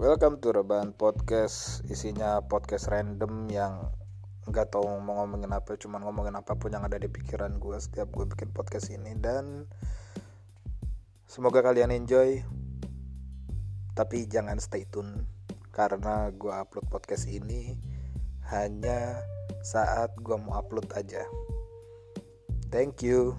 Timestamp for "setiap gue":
7.76-8.24